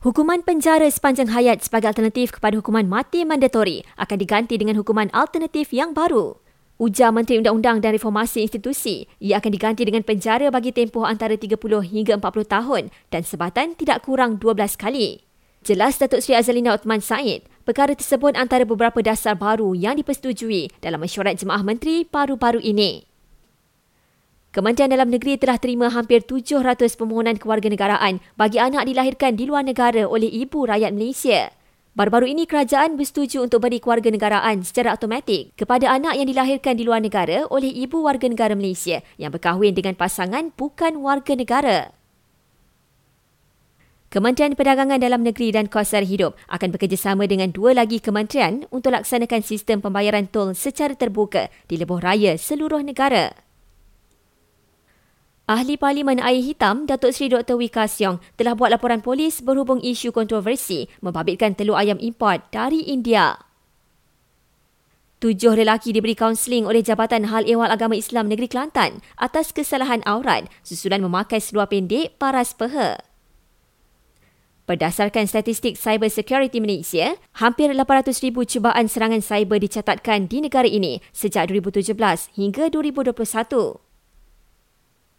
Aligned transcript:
Hukuman 0.00 0.40
penjara 0.40 0.88
sepanjang 0.88 1.28
hayat 1.28 1.60
sebagai 1.60 1.92
alternatif 1.92 2.32
kepada 2.32 2.56
hukuman 2.56 2.88
mati 2.88 3.20
mandatori 3.28 3.84
akan 4.00 4.16
diganti 4.16 4.56
dengan 4.56 4.80
hukuman 4.80 5.12
alternatif 5.12 5.76
yang 5.76 5.92
baru. 5.92 6.40
Ujar 6.80 7.12
Menteri 7.12 7.36
Undang-Undang 7.36 7.84
dan 7.84 7.92
Reformasi 7.92 8.48
Institusi, 8.48 9.04
ia 9.20 9.44
akan 9.44 9.52
diganti 9.52 9.84
dengan 9.84 10.00
penjara 10.00 10.48
bagi 10.48 10.72
tempoh 10.72 11.04
antara 11.04 11.36
30 11.36 11.52
hingga 11.84 12.16
40 12.16 12.32
tahun 12.48 12.82
dan 13.12 13.28
sebatan 13.28 13.76
tidak 13.76 14.08
kurang 14.08 14.40
12 14.40 14.80
kali. 14.80 15.20
Jelas 15.68 16.00
Datuk 16.00 16.24
Seri 16.24 16.40
Azalina 16.40 16.72
Othman 16.72 17.04
Said, 17.04 17.44
perkara 17.68 17.92
tersebut 17.92 18.32
antara 18.40 18.64
beberapa 18.64 19.04
dasar 19.04 19.36
baru 19.36 19.76
yang 19.76 20.00
dipersetujui 20.00 20.80
dalam 20.80 21.04
mesyuarat 21.04 21.36
Jemaah 21.36 21.60
Menteri 21.60 22.08
baru-baru 22.08 22.64
ini. 22.64 23.09
Kementerian 24.50 24.90
Dalam 24.90 25.14
Negeri 25.14 25.38
telah 25.38 25.62
terima 25.62 25.86
hampir 25.94 26.26
700 26.26 26.98
permohonan 26.98 27.38
kewarganegaraan 27.38 28.18
bagi 28.34 28.58
anak 28.58 28.82
dilahirkan 28.82 29.38
di 29.38 29.46
luar 29.46 29.62
negara 29.62 30.10
oleh 30.10 30.26
ibu 30.26 30.66
rakyat 30.66 30.90
Malaysia. 30.90 31.54
Baru-baru 31.94 32.34
ini 32.34 32.50
kerajaan 32.50 32.98
bersetuju 32.98 33.46
untuk 33.46 33.62
beri 33.62 33.78
kewarganegaraan 33.78 34.66
secara 34.66 34.98
automatik 34.98 35.54
kepada 35.54 35.94
anak 35.94 36.18
yang 36.18 36.26
dilahirkan 36.26 36.74
di 36.74 36.82
luar 36.82 36.98
negara 36.98 37.46
oleh 37.46 37.70
ibu 37.70 38.02
warga 38.02 38.26
negara 38.26 38.58
Malaysia 38.58 38.98
yang 39.22 39.30
berkahwin 39.30 39.70
dengan 39.70 39.94
pasangan 39.94 40.50
bukan 40.58 40.98
warga 40.98 41.38
negara. 41.38 41.94
Kementerian 44.10 44.58
Perdagangan 44.58 44.98
Dalam 44.98 45.22
Negeri 45.22 45.54
dan 45.54 45.70
Kos 45.70 45.94
Hidup 45.94 46.34
akan 46.50 46.74
bekerjasama 46.74 47.30
dengan 47.30 47.54
dua 47.54 47.70
lagi 47.70 48.02
kementerian 48.02 48.66
untuk 48.74 48.98
laksanakan 48.98 49.46
sistem 49.46 49.78
pembayaran 49.78 50.26
tol 50.26 50.58
secara 50.58 50.98
terbuka 50.98 51.46
di 51.70 51.78
lebuh 51.78 52.02
raya 52.02 52.34
seluruh 52.34 52.82
negara. 52.82 53.49
Ahli 55.50 55.74
Parlimen 55.74 56.22
Air 56.22 56.46
Hitam, 56.46 56.86
Datuk 56.86 57.10
Seri 57.10 57.34
Dr. 57.34 57.58
Wika 57.58 57.90
Siong 57.90 58.22
telah 58.38 58.54
buat 58.54 58.70
laporan 58.70 59.02
polis 59.02 59.42
berhubung 59.42 59.82
isu 59.82 60.14
kontroversi 60.14 60.86
membabitkan 61.02 61.58
telur 61.58 61.74
ayam 61.74 61.98
import 61.98 62.46
dari 62.54 62.86
India. 62.86 63.34
Tujuh 65.18 65.58
lelaki 65.58 65.90
diberi 65.90 66.14
kaunseling 66.14 66.70
oleh 66.70 66.86
Jabatan 66.86 67.26
Hal 67.34 67.50
Ehwal 67.50 67.66
Agama 67.66 67.98
Islam 67.98 68.30
Negeri 68.30 68.46
Kelantan 68.46 69.02
atas 69.18 69.50
kesalahan 69.50 70.06
aurat 70.06 70.46
susulan 70.62 71.02
memakai 71.02 71.42
seluar 71.42 71.66
pendek 71.66 72.14
paras 72.14 72.54
peha. 72.54 73.02
Berdasarkan 74.70 75.26
statistik 75.26 75.74
Cyber 75.74 76.14
Security 76.14 76.62
Malaysia, 76.62 77.18
hampir 77.42 77.74
800,000 77.74 78.46
cubaan 78.46 78.86
serangan 78.86 79.18
cyber 79.18 79.58
dicatatkan 79.58 80.30
di 80.30 80.46
negara 80.46 80.70
ini 80.70 81.02
sejak 81.10 81.50
2017 81.50 82.38
hingga 82.38 82.70
2021. 82.70 83.89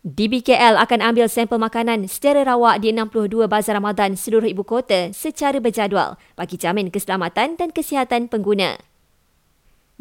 DBKL 0.02 0.82
akan 0.82 1.14
ambil 1.14 1.30
sampel 1.30 1.62
makanan 1.62 2.10
secara 2.10 2.42
rawak 2.42 2.82
di 2.82 2.90
62 2.90 3.46
bazar 3.46 3.78
Ramadan 3.78 4.18
seluruh 4.18 4.50
ibu 4.50 4.66
kota 4.66 5.14
secara 5.14 5.62
berjadual 5.62 6.18
bagi 6.34 6.58
jamin 6.58 6.90
keselamatan 6.90 7.54
dan 7.54 7.70
kesihatan 7.70 8.26
pengguna. 8.26 8.82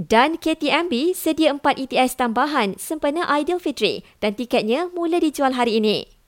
Dan 0.01 0.41
KTMB 0.41 1.12
sedia 1.12 1.53
4 1.53 1.84
ETS 1.84 2.17
tambahan 2.17 2.81
sempena 2.81 3.28
Aidilfitri 3.28 4.01
dan 4.25 4.33
tiketnya 4.33 4.89
mula 4.97 5.21
dijual 5.21 5.53
hari 5.53 5.77
ini. 5.77 6.20